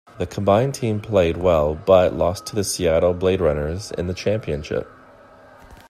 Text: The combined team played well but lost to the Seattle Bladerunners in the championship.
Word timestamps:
The 0.17 0.25
combined 0.25 0.73
team 0.73 0.99
played 0.99 1.37
well 1.37 1.75
but 1.75 2.15
lost 2.15 2.47
to 2.47 2.55
the 2.55 2.63
Seattle 2.63 3.13
Bladerunners 3.13 3.91
in 3.99 4.07
the 4.07 4.15
championship. 4.15 4.87